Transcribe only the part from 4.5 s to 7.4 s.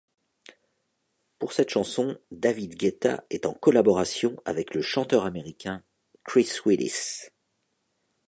le chanteur américain Chris Willis.